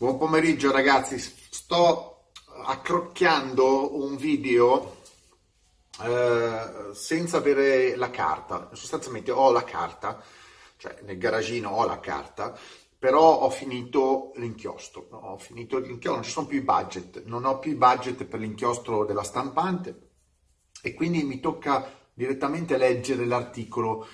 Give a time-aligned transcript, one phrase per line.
[0.00, 2.30] Buon pomeriggio ragazzi, sto
[2.64, 5.02] accrocchiando un video
[6.02, 10.24] eh, senza avere la carta, sostanzialmente ho la carta,
[10.78, 12.58] cioè nel garagino ho la carta,
[12.98, 17.58] però ho finito l'inchiostro, ho finito l'inchiostro, non ci sono più i budget, non ho
[17.58, 20.08] più i budget per l'inchiostro della stampante
[20.80, 24.08] e quindi mi tocca direttamente leggere l'articolo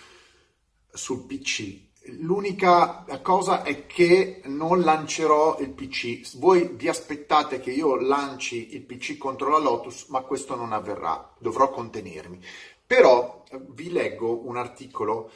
[0.91, 6.37] sul PC L'unica cosa è che non lancerò il PC.
[6.37, 11.35] Voi vi aspettate che io lanci il PC contro la Lotus, ma questo non avverrà.
[11.39, 12.41] Dovrò contenermi.
[12.87, 15.31] Però eh, vi leggo un articolo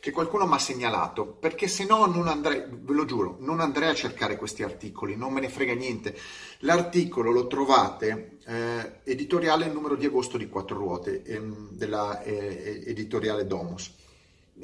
[0.00, 3.88] che qualcuno mi ha segnalato, perché se no non andrei, ve lo giuro, non andrei
[3.88, 6.16] a cercare questi articoli, non me ne frega niente.
[6.60, 13.46] L'articolo lo trovate, eh, editoriale numero di agosto di Quattro Ruote, ehm, della eh, editoriale
[13.46, 13.96] Domus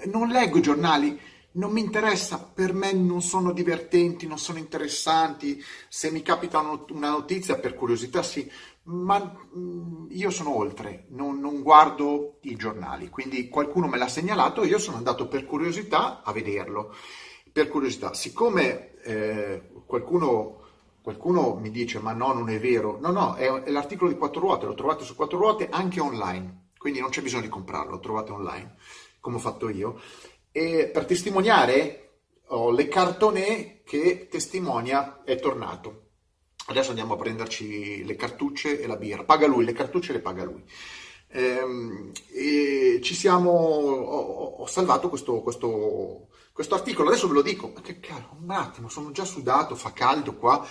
[0.07, 1.19] non leggo i giornali,
[1.55, 7.11] non mi interessa, per me non sono divertenti, non sono interessanti, se mi capita una
[7.11, 8.51] notizia per curiosità sì,
[8.85, 14.65] ma mm, io sono oltre, non, non, guardo i giornali, quindi qualcuno me l'ha segnalato,
[14.65, 16.95] io sono andato per curiosità a vederlo,
[17.53, 20.63] per curiosità, siccome eh, qualcuno,
[21.03, 24.41] qualcuno, mi dice ma no, non è vero, no, no, è, è l'articolo di quattro
[24.41, 28.01] ruote, lo trovate su quattro ruote anche online, quindi non c'è bisogno di comprarlo, lo
[28.01, 28.75] trovate online
[29.25, 29.99] come ho fatto io,
[30.53, 36.03] e per testimoniare ho le cartone che testimonia è tornato.
[36.67, 39.25] Adesso andiamo a prenderci le cartucce e la birra.
[39.25, 40.63] Paga lui, le cartucce le paga lui.
[41.29, 47.73] Ehm, e ci siamo, ho, ho salvato questo, questo, questo, articolo, adesso ve lo dico,
[47.75, 50.67] ma che caro, un attimo, sono già sudato, fa caldo qua.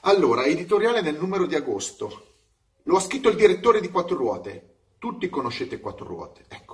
[0.00, 2.36] Allora, editoriale del numero di agosto,
[2.84, 6.67] lo ha scritto il direttore di Quattro Ruote, tutti conoscete Quattro Ruote, ecco.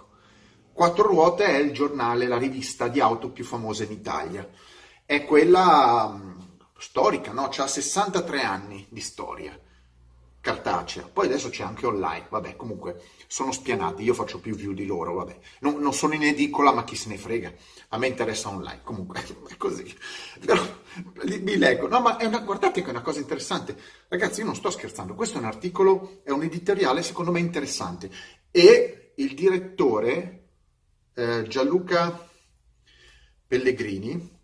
[0.74, 4.46] Quattro Ruote è il giornale, la rivista di auto più famosa in Italia.
[5.06, 7.44] È quella um, storica, no?
[7.44, 9.56] Ha 63 anni di storia
[10.40, 11.08] cartacea.
[11.10, 15.14] Poi adesso c'è anche online, vabbè, comunque sono spianati, io faccio più view di loro,
[15.14, 15.38] vabbè.
[15.60, 17.52] Non, non, sono in edicola, ma chi se ne frega.
[17.90, 19.96] A me interessa online, comunque è così.
[20.44, 20.60] Però
[21.24, 21.86] mi leggo.
[21.86, 23.78] No, ma una, guardate che è una cosa interessante.
[24.08, 28.10] Ragazzi, io non sto scherzando, questo è un articolo, è un editoriale secondo me interessante.
[28.50, 30.43] E il direttore
[31.14, 32.28] eh, Gianluca
[33.46, 34.38] Pellegrini,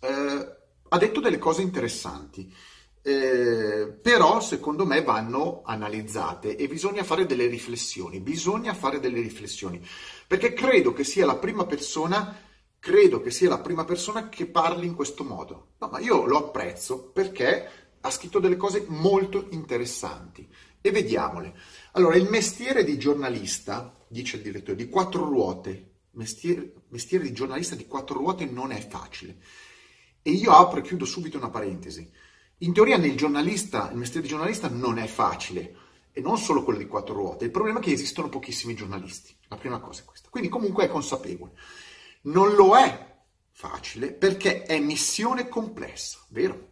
[0.00, 0.56] eh,
[0.88, 2.52] ha detto delle cose interessanti,
[3.02, 9.84] eh, però secondo me vanno analizzate e bisogna fare delle riflessioni, bisogna fare delle riflessioni,
[10.26, 12.36] perché credo che sia la prima persona,
[12.78, 15.74] credo che sia la prima persona che parli in questo modo.
[15.78, 17.70] No, ma io lo apprezzo perché
[18.00, 20.48] ha scritto delle cose molto interessanti
[20.80, 21.54] e vediamole.
[21.92, 25.92] Allora, il mestiere di giornalista dice il direttore, di quattro ruote.
[26.16, 29.36] Mestiere, mestiere di giornalista di quattro ruote non è facile.
[30.22, 32.10] E io apro e chiudo subito una parentesi.
[32.58, 35.76] In teoria nel giornalista, il mestiere di giornalista non è facile,
[36.16, 37.44] e non solo quello di quattro ruote.
[37.44, 39.36] Il problema è che esistono pochissimi giornalisti.
[39.48, 40.30] La prima cosa è questa.
[40.30, 41.52] Quindi comunque è consapevole.
[42.22, 43.18] Non lo è
[43.52, 46.70] facile perché è missione complessa, vero?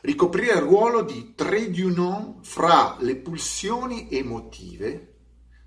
[0.00, 5.09] Ricoprire il ruolo di trade union fra le pulsioni emotive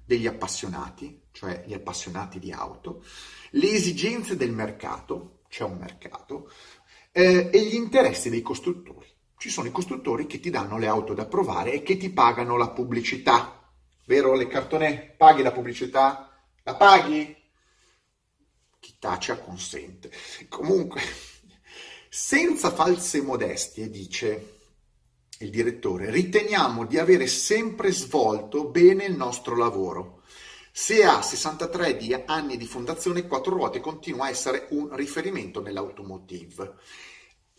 [0.06, 3.04] degli appassionati, cioè gli appassionati di auto,
[3.52, 6.52] le esigenze del mercato, c'è un mercato,
[7.12, 9.08] eh, e gli interessi dei costruttori.
[9.38, 12.58] Ci sono i costruttori che ti danno le auto da provare e che ti pagano
[12.58, 13.72] la pubblicità.
[14.06, 15.14] Vero le cartone?
[15.18, 16.32] Paghi la pubblicità?
[16.64, 17.36] La paghi?
[18.80, 20.12] Chi tace consente.
[20.50, 21.02] Comunque,
[22.10, 24.53] senza false modestie, dice
[25.44, 30.22] il direttore, riteniamo di avere sempre svolto bene il nostro lavoro.
[30.72, 36.76] Se ha 63 di anni di fondazione, quattro ruote continua a essere un riferimento nell'automotive.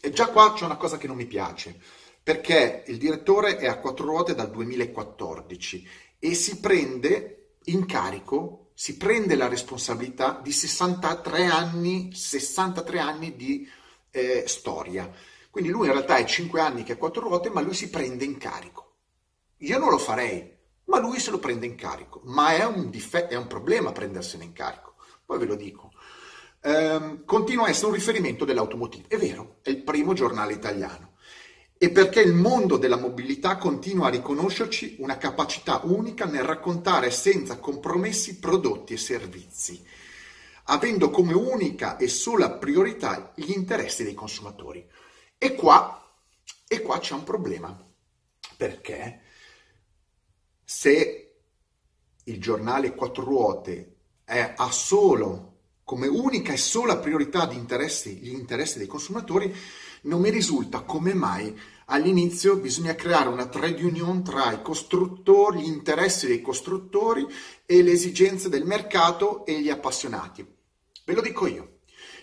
[0.01, 1.79] E già qua c'è una cosa che non mi piace,
[2.23, 8.97] perché il direttore è a quattro ruote dal 2014 e si prende in carico, si
[8.97, 13.69] prende la responsabilità di 63 anni, 63 anni di
[14.11, 15.09] eh, storia
[15.55, 18.25] quindi lui in realtà è 5 anni che ha quattro ruote, ma lui si prende
[18.25, 18.95] in carico.
[19.59, 20.53] Io non lo farei,
[20.87, 22.23] ma lui se lo prende in carico.
[22.25, 24.97] Ma è un, difetto, è un problema prendersene in carico.
[25.25, 25.93] Poi ve lo dico.
[26.61, 29.07] Ehm, continua a essere un riferimento dell'automotive.
[29.07, 31.13] È vero, è il primo giornale italiano.
[31.79, 37.61] E perché il mondo della mobilità continua a riconoscerci una capacità unica nel raccontare senza
[37.61, 39.87] compromessi prodotti e servizi,
[40.65, 44.85] avendo come unica e sola priorità gli interessi dei consumatori.
[45.45, 46.03] E qua,
[46.67, 47.79] e qua c'è un problema,
[48.57, 49.21] perché
[50.65, 51.35] se
[52.25, 58.31] il giornale quattro ruote è, ha solo come unica e sola priorità di interessi, gli
[58.31, 59.55] interessi dei consumatori,
[60.05, 61.55] non mi risulta come mai
[61.89, 67.27] all'inizio bisogna creare una trade union tra i costruttori, gli interessi dei costruttori
[67.67, 70.43] e le esigenze del mercato e gli appassionati.
[71.05, 71.74] Ve lo dico io,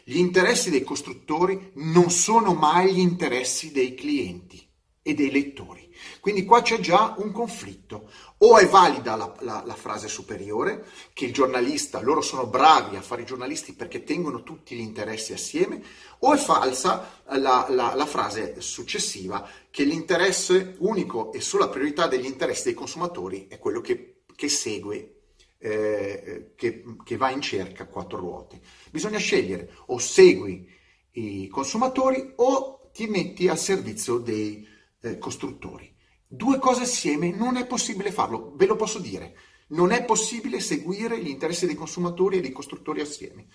[0.03, 4.69] gli interessi dei costruttori non sono mai gli interessi dei clienti
[5.03, 5.89] e dei lettori.
[6.19, 8.09] Quindi qua c'è già un conflitto.
[8.39, 13.01] O è valida la, la, la, frase superiore, che il giornalista, loro sono bravi a
[13.01, 15.81] fare i giornalisti perché tengono tutti gli interessi assieme,
[16.19, 22.65] o è falsa la, la frase successiva, che l'interesse unico e sola priorità degli interessi
[22.65, 25.20] dei consumatori è quello che, che segue
[25.61, 28.59] eh, che, che, va in cerca a quattro ruote.
[28.89, 30.67] Bisogna scegliere o segui
[31.11, 34.67] i consumatori o ti metti al servizio dei
[35.01, 35.93] eh, costruttori.
[36.25, 39.35] Due cose assieme non è possibile farlo, ve lo posso dire.
[39.67, 43.47] Non è possibile seguire gli interessi dei consumatori e dei costruttori assieme.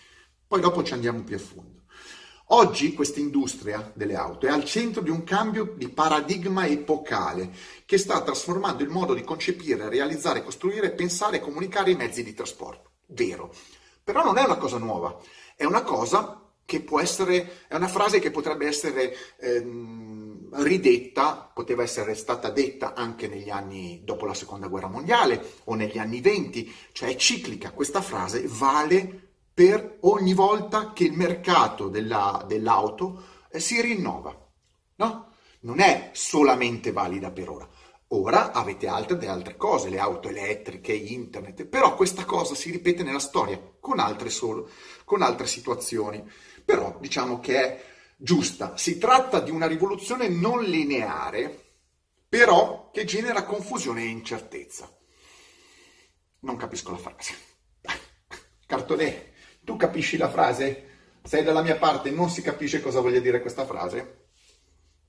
[0.47, 1.83] Poi dopo ci andiamo più a fondo.
[2.51, 7.51] Oggi questa industria delle auto è al centro di un cambio di paradigma epocale
[7.85, 12.35] che sta trasformando il modo di concepire, realizzare, costruire, pensare e comunicare i mezzi di
[12.35, 12.91] trasporto.
[13.07, 13.53] Vero.
[14.05, 15.19] Però non è una cosa nuova,
[15.57, 21.83] è una cosa che può essere, è una frase che potrebbe essere ehm, ridetta, poteva
[21.83, 26.73] essere stata detta anche negli anni dopo la seconda guerra mondiale o negli anni venti,
[26.93, 29.26] cioè è ciclica, questa frase vale
[29.57, 34.39] per ogni volta che il mercato della, dell'auto eh, si rinnova,
[34.97, 35.33] no?
[35.61, 37.69] Non è solamente valida per ora.
[38.09, 43.19] Ora avete altre, altre cose, le auto elettriche, internet, però questa cosa si ripete nella
[43.19, 44.69] storia con altre, solo,
[45.05, 46.23] con altre situazioni
[46.67, 47.85] però diciamo che è
[48.17, 48.77] giusta.
[48.77, 51.77] Si tratta di una rivoluzione non lineare,
[52.29, 54.93] però che genera confusione e incertezza.
[56.41, 57.35] Non capisco la frase.
[58.67, 59.33] Cartonè,
[59.67, 60.85] tu capisci la frase?
[61.25, 64.29] Sei dalla mia parte, non si capisce cosa voglia dire questa frase?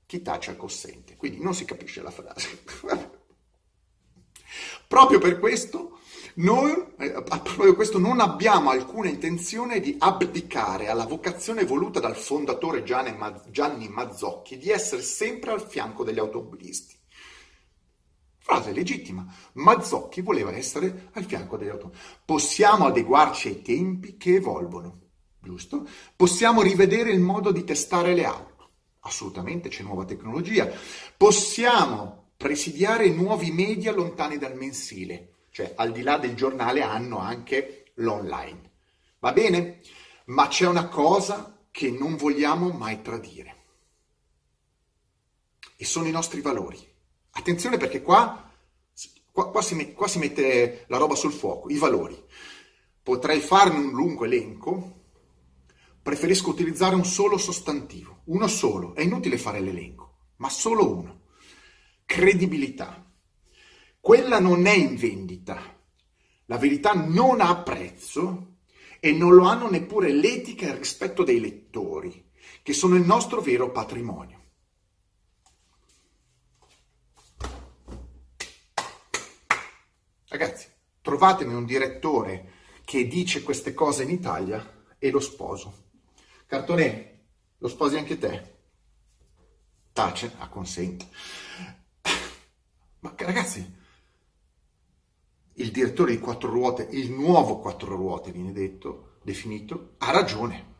[0.04, 2.58] Chi taccia consente, quindi non si capisce la frase.
[4.88, 5.98] Proprio per questo
[6.38, 12.82] noi, eh, proprio questo, non abbiamo alcuna intenzione di abdicare alla vocazione voluta dal fondatore
[12.84, 16.97] Gianni Mazzocchi di essere sempre al fianco degli automobilisti.
[18.48, 19.26] Frase legittima.
[19.54, 22.08] Mazzocchi voleva essere al fianco degli automobilisti.
[22.24, 25.00] Possiamo adeguarci ai tempi che evolvono,
[25.42, 25.86] giusto?
[26.16, 28.70] Possiamo rivedere il modo di testare le auto.
[29.00, 30.70] Assolutamente, c'è nuova tecnologia.
[31.14, 37.90] Possiamo presidiare nuovi media lontani dal mensile cioè al di là del giornale hanno anche
[37.94, 38.70] l'online.
[39.18, 39.80] Va bene?
[40.26, 43.56] Ma c'è una cosa che non vogliamo mai tradire.
[45.76, 46.78] E sono i nostri valori.
[47.38, 48.50] Attenzione perché qua,
[49.30, 52.20] qua, qua, si, met, qua si mette la roba sul fuoco, i valori.
[53.00, 55.04] Potrei farne un lungo elenco,
[56.02, 61.20] preferisco utilizzare un solo sostantivo, uno solo, è inutile fare l'elenco, ma solo uno.
[62.04, 63.08] Credibilità.
[64.00, 65.80] Quella non è in vendita.
[66.46, 68.56] La verità non ha prezzo
[68.98, 72.30] e non lo hanno neppure l'etica e il rispetto dei lettori,
[72.64, 74.37] che sono il nostro vero patrimonio.
[80.28, 80.66] Ragazzi,
[81.00, 82.52] trovatemi un direttore
[82.84, 85.86] che dice queste cose in Italia e lo sposo.
[86.46, 87.18] Cartonè,
[87.58, 88.56] lo sposi anche te?
[89.92, 91.06] Tace, acconsente.
[93.00, 93.76] Ma ragazzi,
[95.54, 100.76] il direttore di quattro ruote, il nuovo quattro ruote viene detto, definito, ha ragione.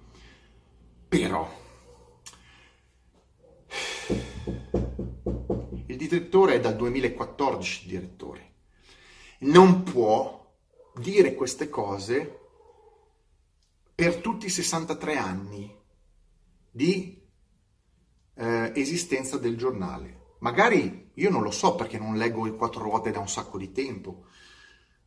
[1.08, 1.66] Però
[5.86, 8.47] il direttore è dal 2014 direttore.
[9.40, 10.52] Non può
[10.94, 12.38] dire queste cose
[13.94, 15.76] per tutti i 63 anni
[16.70, 17.20] di
[18.34, 20.34] eh, esistenza del giornale.
[20.40, 23.70] Magari io non lo so perché non leggo il quattro ruote da un sacco di
[23.70, 24.26] tempo,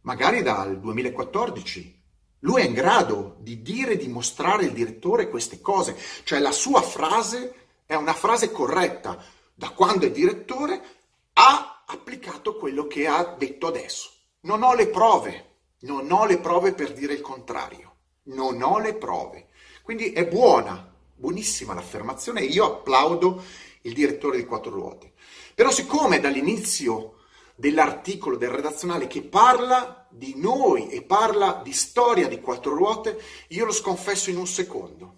[0.02, 2.00] magari dal 2014.
[2.40, 6.82] Lui è in grado di dire, di mostrare il direttore queste cose, cioè la sua
[6.82, 9.22] frase è una frase corretta.
[9.54, 10.82] Da quando è direttore
[11.34, 14.20] ha applicato quello che ha detto adesso.
[14.43, 18.95] Non ho le prove, non ho le prove per dire il contrario, non ho le
[18.95, 19.50] prove.
[19.83, 23.43] Quindi è buona, buonissima l'affermazione e io applaudo
[23.81, 25.13] il direttore di quattro ruote.
[25.53, 27.19] Però siccome dall'inizio
[27.55, 33.65] dell'articolo del redazionale che parla di noi e parla di storia di quattro ruote, io
[33.65, 35.17] lo sconfesso in un secondo.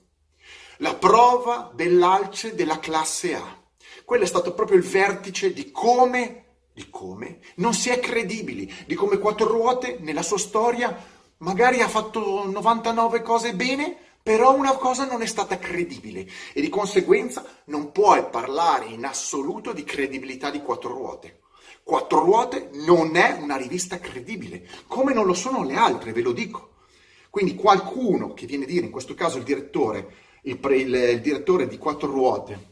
[0.80, 3.62] La prova dell'alce della classe A.
[4.04, 6.43] Quello è stato proprio il vertice di come,
[6.74, 11.88] di come non si è credibili, di come quattro ruote nella sua storia magari ha
[11.88, 17.92] fatto 99 cose bene, però una cosa non è stata credibile e di conseguenza non
[17.92, 21.42] puoi parlare in assoluto di credibilità di quattro ruote.
[21.84, 26.32] Quattro ruote non è una rivista credibile, come non lo sono le altre, ve lo
[26.32, 26.70] dico.
[27.30, 30.14] Quindi qualcuno che viene a dire, in questo caso il direttore,
[30.44, 32.72] il, pre, il, il direttore di quattro ruote,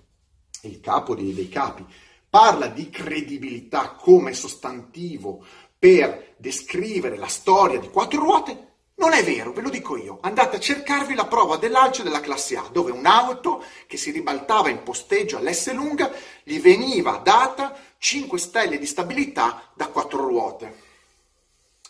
[0.61, 1.85] il capo dei, dei capi,
[2.31, 5.45] parla di credibilità come sostantivo
[5.77, 10.19] per descrivere la storia di quattro ruote, non è vero, ve lo dico io.
[10.21, 14.81] Andate a cercarvi la prova dell'alce della classe A, dove un'auto che si ribaltava in
[14.83, 16.09] posteggio all'S lunga
[16.43, 20.89] gli veniva data 5 stelle di stabilità da quattro ruote.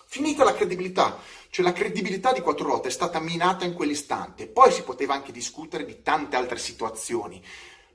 [0.08, 1.20] Finita la credibilità,
[1.52, 4.48] cioè la credibilità di quattro ruote è stata minata in quell'istante.
[4.48, 7.44] Poi si poteva anche discutere di tante altre situazioni,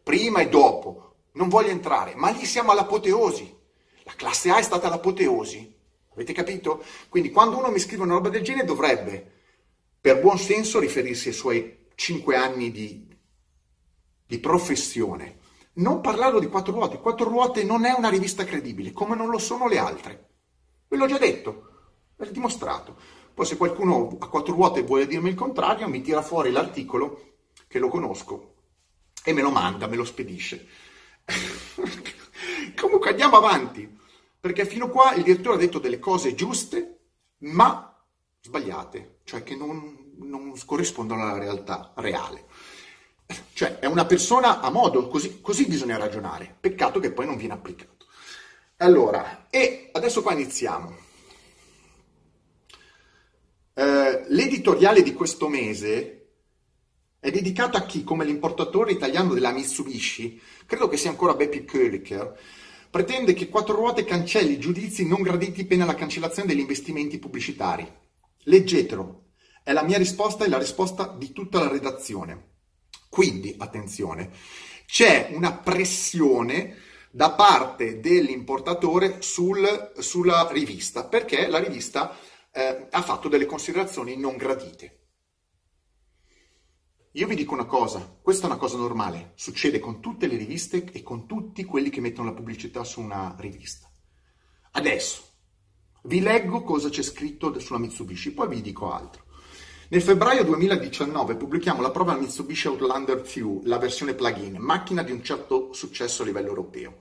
[0.01, 1.16] prima e dopo.
[1.37, 3.55] Non voglio entrare, ma lì siamo all'apoteosi.
[4.05, 5.75] La classe A è stata l'apoteosi
[6.17, 6.83] Avete capito?
[7.11, 9.33] Quindi quando uno mi scrive una roba del genere dovrebbe,
[10.01, 13.07] per buon senso, riferirsi ai suoi cinque anni di,
[14.27, 15.41] di professione.
[15.75, 17.01] Non parlarlo di quattro ruote.
[17.01, 20.29] Quattro ruote non è una rivista credibile, come non lo sono le altre.
[20.89, 21.71] Ve l'ho già detto,
[22.17, 22.97] ve l'ho dimostrato.
[23.35, 27.35] Poi se qualcuno a quattro ruote vuole dirmi il contrario, mi tira fuori l'articolo,
[27.69, 28.55] che lo conosco,
[29.23, 30.67] e me lo manda, me lo spedisce.
[32.77, 33.95] Comunque andiamo avanti
[34.39, 36.99] perché fino a qua il direttore ha detto delle cose giuste,
[37.39, 37.93] ma
[38.41, 42.45] sbagliate, cioè che non, non corrispondono alla realtà reale.
[43.53, 47.55] Cioè è una persona a modo, così, così bisogna ragionare, peccato che poi non viene
[47.55, 48.07] applicato.
[48.77, 51.05] Allora, e adesso qua iniziamo.
[53.75, 56.16] Uh, l'editoriale di questo mese
[57.27, 62.39] è dedicato a chi, come l'importatore italiano della Mitsubishi, credo che sia ancora Beppe Köliker,
[62.89, 67.85] pretende che quattro ruote cancelli giudizi non graditi pena la cancellazione degli investimenti pubblicitari.
[68.45, 69.25] Leggetelo.
[69.65, 72.51] È la mia risposta e la risposta di tutta la redazione.
[73.09, 74.31] Quindi, attenzione,
[74.87, 76.77] c'è una pressione
[77.11, 82.17] da parte dell'importatore sul, sulla rivista, perché la rivista
[82.53, 85.06] eh, ha fatto delle considerazioni non gradite.
[87.17, 90.85] Io vi dico una cosa, questa è una cosa normale, succede con tutte le riviste
[90.93, 93.91] e con tutti quelli che mettono la pubblicità su una rivista.
[94.73, 95.23] Adesso
[96.03, 99.25] vi leggo cosa c'è scritto sulla Mitsubishi, poi vi dico altro.
[99.89, 105.25] Nel febbraio 2019 pubblichiamo la prova Mitsubishi Outlander Few, la versione plug-in, macchina di un
[105.25, 106.99] certo successo a livello europeo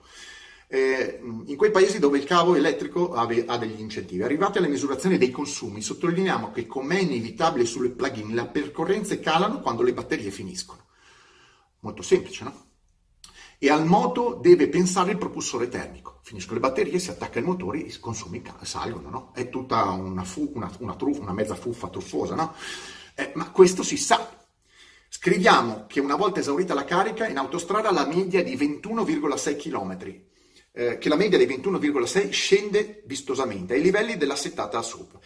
[0.76, 4.24] eh, in quei paesi dove il cavo elettrico ha, ha, degli incentivi.
[4.24, 9.62] Arrivati alla misurazione dei consumi, sottolineiamo che, come è inevitabile sulle plug-in, le percorrenze calano
[9.62, 10.84] quando le batterie finiscono.
[11.80, 12.64] Molto semplice, no?
[13.58, 16.20] E al moto deve pensare il propulsore termico.
[16.24, 19.32] Finiscono le batterie, si attacca il motore, i consumi salgono, no?
[19.34, 22.54] È tutta una, fu, una, una, truffa, una mezza fuffa truffosa, no?
[23.16, 24.30] Eh, ma questo si sa.
[25.08, 30.34] Scriviamo che una volta esaurita la carica, in autostrada la media è di 21,6 km
[30.76, 35.20] eh, che la media dei 21,6 scende vistosamente ai livelli della settata sopra.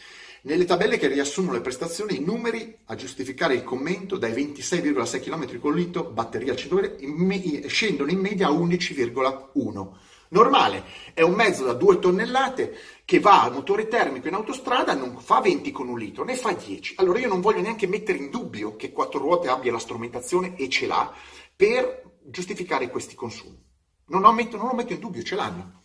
[0.44, 5.60] Nelle tabelle che riassumono le prestazioni, i numeri a giustificare il commento dai 26,6 km
[5.60, 9.88] con litro batteria al 100 scendono in media a 11,1.
[10.32, 15.18] Normale, è un mezzo da 2 tonnellate che va a motore termico in autostrada, non
[15.20, 16.94] fa 20 con un litro, ne fa 10.
[16.98, 20.70] Allora io non voglio neanche mettere in dubbio che quattro ruote abbia la strumentazione e
[20.70, 21.12] ce l'ha
[21.54, 23.69] per giustificare questi consumi.
[24.10, 25.82] Non, metto, non lo metto in dubbio, ce l'hanno.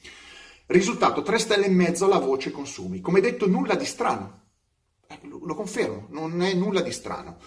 [0.67, 3.01] Risultato 3 stelle e mezzo alla voce consumi.
[3.01, 4.43] Come detto, nulla di strano.
[5.07, 7.39] Eh, lo, lo, confermo, non è nulla di strano.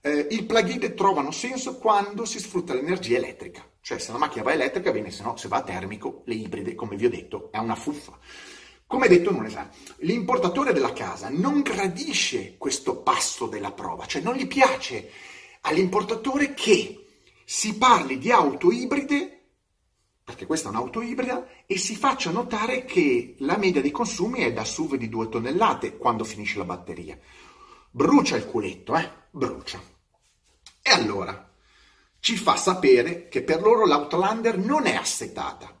[0.00, 3.66] Eh, il plug-in trovano senso quando si sfrutta l'energia elettrica.
[3.80, 6.74] Cioè, se la macchina va elettrica, bene, se no, se va a termico, le ibride,
[6.74, 8.18] come vi ho detto, è una fuffa.
[8.86, 9.76] Come detto, non esatto.
[9.98, 15.10] L'importatore della casa non gradisce questo passo della prova, cioè non gli piace
[15.62, 17.06] all'importatore che
[17.44, 19.43] si parli di auto ibride
[20.24, 24.52] perché questa è un'auto ibrida, e si faccia notare che la media dei consumi è
[24.54, 27.18] da SUV di 2 tonnellate quando finisce la batteria.
[27.90, 29.08] Brucia il culetto, eh?
[29.30, 29.80] Brucia.
[30.80, 31.52] E allora
[32.20, 35.78] ci fa sapere che per loro l'Outlander non è assetata.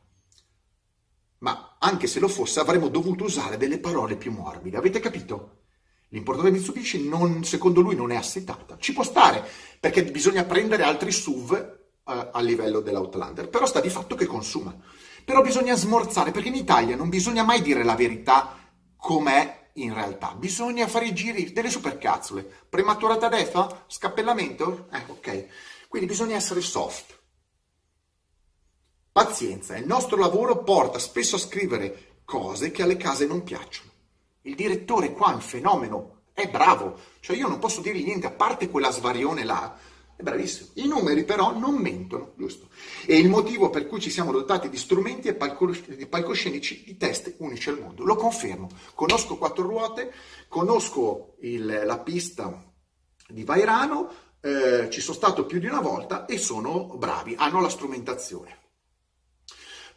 [1.38, 4.76] Ma anche se lo fosse avremmo dovuto usare delle parole più morbide.
[4.76, 5.62] Avete capito?
[6.08, 8.76] L'importatore Mitsubishi non, secondo lui non è assetata.
[8.78, 9.42] Ci può stare,
[9.80, 14.74] perché bisogna prendere altri SUV a, a livello dell'Outlander, però sta di fatto che consuma.
[15.24, 18.56] Però bisogna smorzare, perché in Italia non bisogna mai dire la verità
[18.96, 22.48] com'è in realtà, bisogna fare i giri delle supercazzole.
[22.68, 23.84] Prematurata destra?
[23.86, 24.88] Scappellamento?
[24.92, 25.46] Eh, ok.
[25.88, 27.18] Quindi bisogna essere soft.
[29.10, 33.90] Pazienza, il nostro lavoro porta spesso a scrivere cose che alle case non piacciono.
[34.42, 38.32] Il direttore qua è un fenomeno è bravo, cioè io non posso dirgli niente a
[38.32, 39.72] parte quella svarione là,
[40.16, 40.70] è bravissimo.
[40.74, 42.68] I numeri però non mentono, giusto?
[43.06, 47.68] E il motivo per cui ci siamo dotati di strumenti e palcoscenici di test unici
[47.68, 48.04] al mondo.
[48.04, 48.68] Lo confermo.
[48.94, 50.12] Conosco quattro ruote,
[50.48, 52.72] conosco il, la pista
[53.28, 57.68] di Vairano, eh, ci sono stato più di una volta e sono bravi, hanno la
[57.68, 58.58] strumentazione.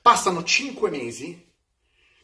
[0.01, 1.53] Passano cinque mesi,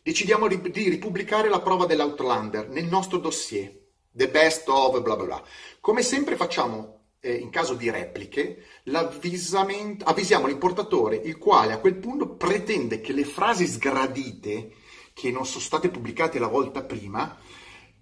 [0.01, 3.71] decidiamo di, di ripubblicare la prova dell'Outlander nel nostro dossier,
[4.11, 5.43] the best of bla bla bla.
[5.79, 12.35] Come sempre facciamo eh, in caso di repliche, avvisiamo l'importatore, il quale a quel punto
[12.35, 14.73] pretende che le frasi sgradite,
[15.13, 17.37] che non sono state pubblicate la volta prima,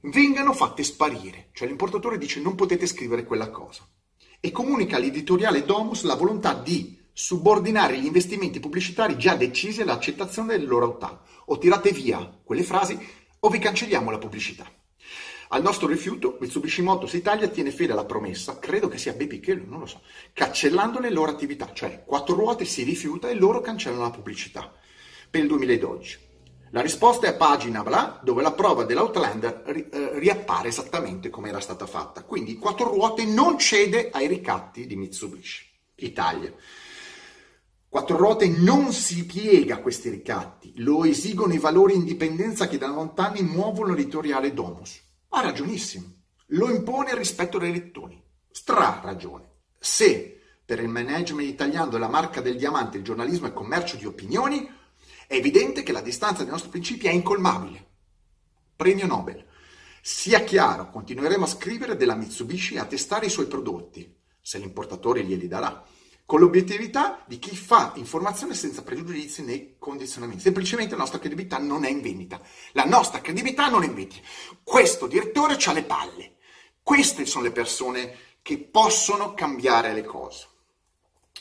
[0.01, 1.49] vengano fatte sparire.
[1.53, 3.87] Cioè l'importatore dice non potete scrivere quella cosa.
[4.39, 10.67] E comunica all'editoriale Domus la volontà di subordinare gli investimenti pubblicitari già decisi all'accettazione del
[10.67, 11.21] loro auta.
[11.45, 12.97] O tirate via quelle frasi
[13.39, 14.80] o vi cancelliamo la pubblicità.
[15.53, 19.81] Al nostro rifiuto, Mitsubishi Motors Italia tiene fede alla promessa, credo che sia BPK, non
[19.81, 19.99] lo so,
[20.31, 24.71] cancellando le loro attività, cioè quattro ruote si rifiuta e loro cancellano la pubblicità
[25.29, 26.19] per il 2012.
[26.69, 31.49] La risposta è a pagina bla, dove la prova dell'Outlander ri, eh, riappare esattamente come
[31.49, 32.23] era stata fatta.
[32.23, 35.65] Quindi quattro ruote non cede ai ricatti di Mitsubishi
[35.95, 36.53] Italia.
[37.89, 42.87] Quattro ruote non si piega a questi ricatti, lo esigono i valori indipendenza che da
[42.87, 45.09] lontani muovono l'editoriale Domus.
[45.33, 46.05] Ha ragionissimo.
[46.47, 48.21] Lo impone rispetto ai lettori.
[48.49, 49.49] Stra ragione.
[49.79, 54.69] Se per il management italiano della marca del diamante il giornalismo è commercio di opinioni,
[55.27, 57.87] è evidente che la distanza dei nostri principi è incolmabile.
[58.75, 59.45] Premio Nobel.
[60.01, 65.23] Sia chiaro, continueremo a scrivere della Mitsubishi e a testare i suoi prodotti, se l'importatore
[65.23, 65.85] glieli darà
[66.31, 70.41] con l'obiettività di chi fa informazione senza pregiudizi né condizionamenti.
[70.41, 72.39] Semplicemente la nostra credibilità non è in vendita.
[72.71, 74.21] La nostra credibilità non è in vendita.
[74.63, 76.35] Questo direttore ha le palle.
[76.81, 80.47] Queste sono le persone che possono cambiare le cose.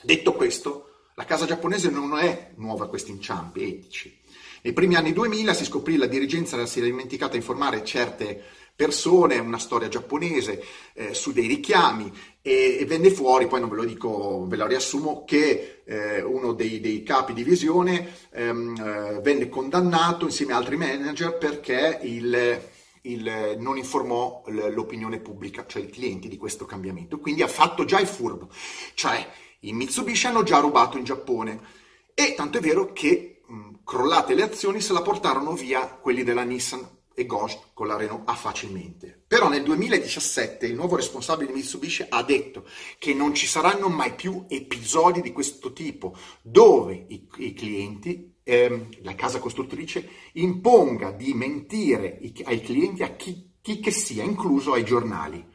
[0.02, 4.20] Detto questo, la casa giapponese non è nuova a questi inciampi etici.
[4.62, 8.42] Nei primi anni 2000 si scoprì la dirigenza si era dimenticata a informare certe
[8.74, 13.76] persone, una storia giapponese eh, su dei richiami e, e, venne fuori, poi non ve
[13.76, 19.48] lo dico, ve lo riassumo, che eh, uno dei, dei, capi divisione ehm, eh, venne
[19.48, 22.60] condannato insieme a altri manager perché il,
[23.02, 27.18] il, non informò l'opinione pubblica, cioè i clienti di questo cambiamento.
[27.18, 28.48] Quindi ha fatto già il furbo,
[28.94, 29.28] cioè
[29.60, 31.78] i Mitsubishi hanno già rubato in Giappone.
[32.14, 36.42] E tanto è vero che mh, crollate le azioni se la portarono via quelli della
[36.42, 39.22] Nissan e Ghost con la Renault ha facilmente.
[39.26, 42.66] Però nel 2017 il nuovo responsabile di Mitsubishi ha detto
[42.98, 48.88] che non ci saranno mai più episodi di questo tipo dove i, i clienti, ehm,
[49.02, 54.72] la casa costruttrice, imponga di mentire i, ai clienti a chi, chi che sia, incluso
[54.72, 55.46] ai giornali.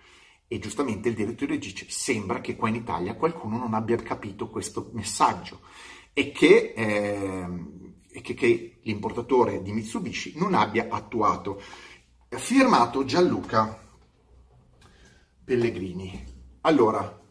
[0.47, 4.91] E giustamente il direttore dice, sembra che qua in Italia qualcuno non abbia capito questo
[4.93, 5.62] messaggio
[6.13, 6.73] e che...
[6.75, 7.84] Ehm,
[8.21, 11.62] che, che l'importatore di Mitsubishi non abbia attuato.
[12.30, 13.80] Firmato Gianluca
[15.43, 16.34] Pellegrini.
[16.62, 17.21] Allora,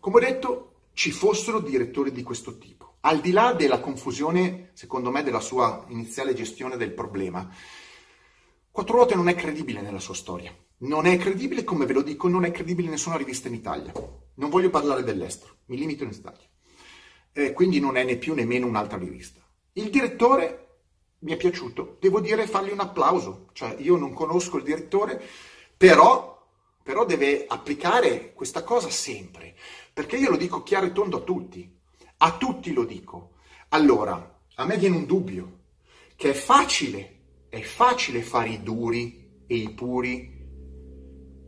[0.00, 2.96] come ho detto, ci fossero direttori di questo tipo.
[3.00, 7.48] Al di là della confusione, secondo me, della sua iniziale gestione del problema,
[8.70, 10.50] Quattro Ruote non è credibile nella sua storia.
[10.78, 13.92] Non è credibile, come ve lo dico, non è credibile nessuna rivista in Italia.
[14.36, 16.46] Non voglio parlare dell'estero, mi limito in Italia.
[17.32, 19.41] Eh, quindi non è né più né meno un'altra rivista.
[19.74, 20.80] Il direttore
[21.20, 25.22] mi è piaciuto, devo dire fargli un applauso, cioè io non conosco il direttore,
[25.74, 26.46] però,
[26.82, 29.54] però deve applicare questa cosa sempre,
[29.94, 31.74] perché io lo dico chiaro e tondo a tutti,
[32.18, 33.30] a tutti lo dico.
[33.70, 35.60] Allora, a me viene un dubbio,
[36.16, 40.40] che è facile, è facile fare i duri e i puri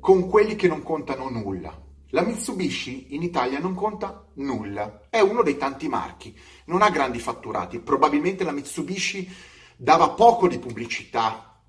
[0.00, 1.83] con quelli che non contano nulla.
[2.14, 7.18] La Mitsubishi in Italia non conta nulla, è uno dei tanti marchi, non ha grandi
[7.18, 9.28] fatturati, probabilmente la Mitsubishi
[9.76, 11.60] dava poco di pubblicità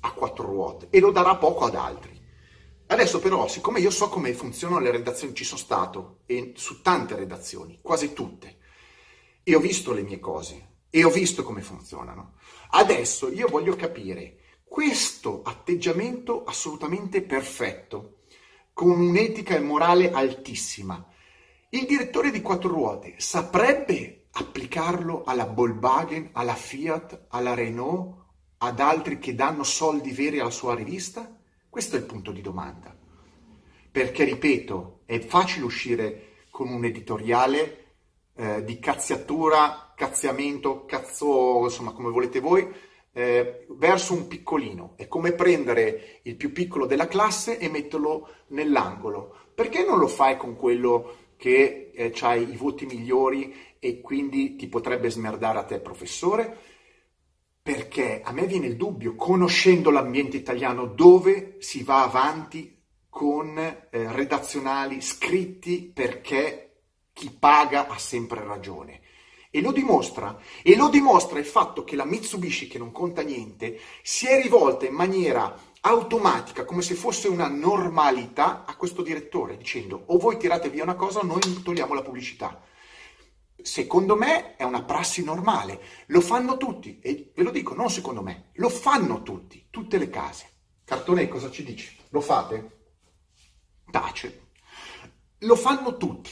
[0.00, 2.18] a quattro ruote e lo darà poco ad altri.
[2.86, 7.14] Adesso però, siccome io so come funzionano le redazioni, ci sono stato e su tante
[7.14, 8.56] redazioni, quasi tutte,
[9.42, 12.36] e ho visto le mie cose e ho visto come funzionano.
[12.70, 18.14] Adesso io voglio capire questo atteggiamento assolutamente perfetto
[18.80, 21.06] con un'etica e morale altissima.
[21.68, 28.16] Il direttore di quattro ruote saprebbe applicarlo alla Volkswagen, alla Fiat, alla Renault,
[28.56, 31.30] ad altri che danno soldi veri alla sua rivista?
[31.68, 32.96] Questo è il punto di domanda.
[33.90, 37.84] Perché, ripeto, è facile uscire con un editoriale
[38.34, 42.66] eh, di cazziatura, cazziamento, cazzo, insomma, come volete voi,
[43.20, 44.94] eh, verso un piccolino.
[44.96, 49.36] È come prendere il più piccolo della classe e metterlo nell'angolo.
[49.54, 54.68] Perché non lo fai con quello che eh, ha i voti migliori e quindi ti
[54.68, 56.56] potrebbe smerdare a te professore?
[57.62, 62.78] Perché a me viene il dubbio, conoscendo l'ambiente italiano, dove si va avanti
[63.10, 66.70] con eh, redazionali scritti perché
[67.12, 68.99] chi paga ha sempre ragione.
[69.52, 73.80] E lo dimostra, e lo dimostra il fatto che la Mitsubishi, che non conta niente,
[74.00, 80.04] si è rivolta in maniera automatica, come se fosse una normalità, a questo direttore, dicendo
[80.06, 82.62] o voi tirate via una cosa o noi togliamo la pubblicità.
[83.60, 88.22] Secondo me è una prassi normale, lo fanno tutti, e ve lo dico, non secondo
[88.22, 90.48] me, lo fanno tutti, tutte le case.
[90.84, 91.96] Cartone, cosa ci dici?
[92.10, 92.78] Lo fate?
[93.90, 94.48] Tace.
[95.38, 96.30] Lo fanno tutti.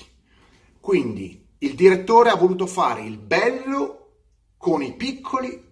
[0.80, 3.94] Quindi il direttore ha voluto fare il bello
[4.56, 5.66] con i piccoli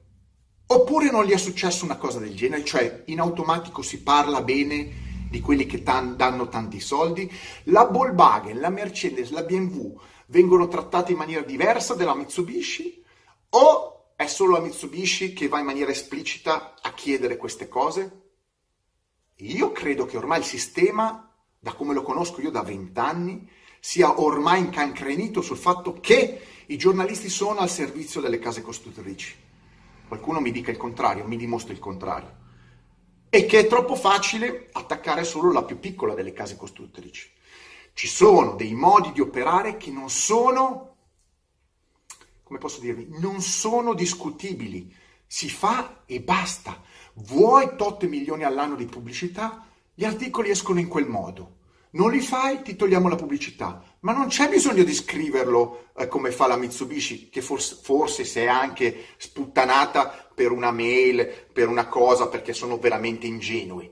[0.68, 5.05] oppure non gli è successo una cosa del genere, cioè in automatico si parla bene
[5.31, 7.31] di quelli che tan- danno tanti soldi,
[7.64, 13.05] la Volkswagen, la Mercedes, la BMW vengono trattate in maniera diversa della Mitsubishi?
[13.51, 18.22] O è solo la Mitsubishi che va in maniera esplicita a chiedere queste cose?
[19.37, 23.49] Io credo che ormai il sistema, da come lo conosco io da vent'anni,
[23.87, 29.33] sia ormai incancrenito sul fatto che i giornalisti sono al servizio delle case costruttrici.
[30.09, 32.35] Qualcuno mi dica il contrario, mi dimostri il contrario.
[33.29, 37.31] E che è troppo facile attaccare solo la più piccola delle case costruttrici.
[37.92, 40.96] Ci sono dei modi di operare che non sono,
[42.42, 44.92] come posso dirvi, non sono discutibili.
[45.29, 46.83] Si fa e basta.
[47.12, 49.64] Vuoi tot milioni all'anno di pubblicità?
[49.94, 51.56] Gli articoli escono in quel modo.
[51.96, 53.82] Non li fai, ti togliamo la pubblicità.
[54.00, 58.40] Ma non c'è bisogno di scriverlo eh, come fa la Mitsubishi, che forse, forse si
[58.40, 63.90] è anche sputtanata per una mail, per una cosa, perché sono veramente ingenui.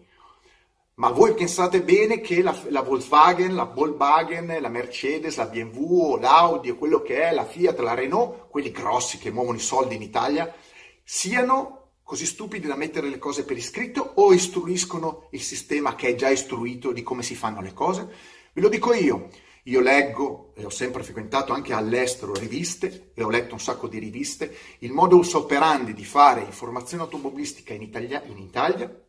[0.97, 6.73] Ma voi pensate bene che la, la Volkswagen, la Volkswagen, la Mercedes, la BMW, l'Audi
[6.73, 10.55] quello che è, la Fiat, la Renault, quelli grossi che muovono i soldi in Italia,
[11.03, 16.15] siano così stupidi da mettere le cose per iscritto o istruiscono il sistema che è
[16.15, 18.07] già istruito di come si fanno le cose?
[18.53, 19.31] Ve lo dico io.
[19.69, 23.99] Io leggo e ho sempre frequentato anche all'estero riviste e ho letto un sacco di
[23.99, 24.55] riviste.
[24.81, 29.03] Il modus operandi di fare informazione automobilistica in Italia, in Italia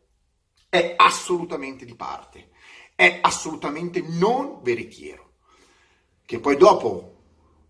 [0.70, 2.48] è assolutamente di parte,
[2.94, 5.32] è assolutamente non veritiero.
[6.24, 7.15] Che poi dopo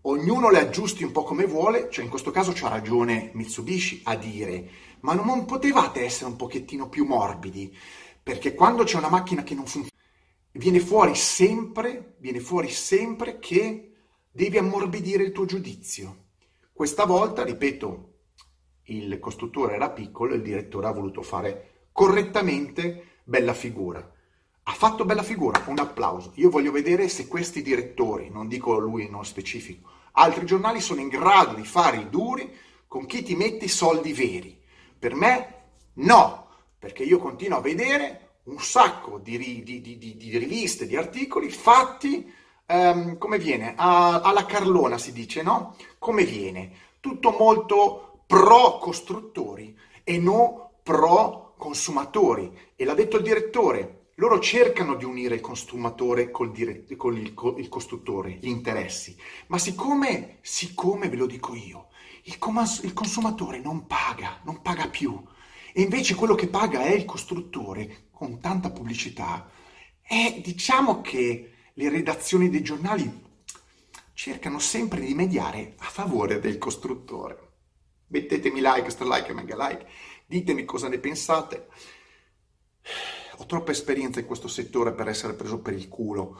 [0.09, 4.15] ognuno le aggiusti un po' come vuole, cioè in questo caso c'ha ragione Mitsubishi a
[4.15, 4.69] dire,
[5.01, 7.75] ma non potevate essere un pochettino più morbidi,
[8.23, 9.95] perché quando c'è una macchina che non funziona,
[10.53, 13.91] viene fuori sempre, viene fuori sempre che
[14.31, 16.25] devi ammorbidire il tuo giudizio.
[16.71, 18.13] Questa volta, ripeto,
[18.83, 23.99] il costruttore era piccolo e il direttore ha voluto fare correttamente bella figura.
[24.63, 26.31] Ha fatto bella figura, un applauso.
[26.35, 31.07] Io voglio vedere se questi direttori, non dico lui non specifico, altri giornali sono in
[31.07, 32.51] grado di fare i duri
[32.87, 34.59] con chi ti mette i soldi veri.
[34.97, 35.55] Per me
[35.95, 36.47] no,
[36.79, 42.31] perché io continuo a vedere un sacco di, di, di, di riviste, di articoli fatti,
[42.65, 45.75] um, come viene, a, alla Carlona si dice, no?
[45.99, 46.71] Come viene?
[46.99, 52.71] Tutto molto pro costruttori e non pro consumatori.
[52.75, 57.33] E l'ha detto il direttore, loro cercano di unire il consumatore col dire- con il,
[57.33, 59.15] con il, costruttore, gli interessi,
[59.47, 61.89] ma siccome, siccome ve lo dico io,
[62.23, 65.23] il, comas- il consumatore non paga, non paga più,
[65.71, 69.51] e invece quello che paga è il costruttore con tanta pubblicità,
[70.01, 73.25] e diciamo che le redazioni dei giornali
[74.13, 77.45] cercano sempre di mediare a favore del costruttore.
[78.07, 79.85] Mettetemi like, stralike e mega like,
[80.25, 81.67] ditemi cosa ne pensate
[83.37, 86.39] ho troppa esperienza in questo settore per essere preso per il culo.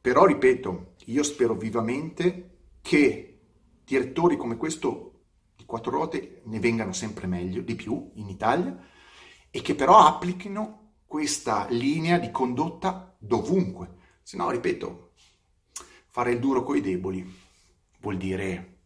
[0.00, 3.40] Però, ripeto, io spero vivamente che
[3.84, 5.22] direttori come questo
[5.56, 8.78] di quattro ruote ne vengano sempre meglio, di più in Italia,
[9.50, 13.98] e che però applichino questa linea di condotta dovunque.
[14.22, 15.12] Se no, ripeto,
[16.06, 17.38] fare il duro coi deboli
[18.00, 18.78] vuol dire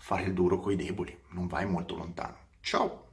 [0.00, 2.36] fare il duro coi deboli, non vai molto lontano.
[2.60, 3.07] Ciao!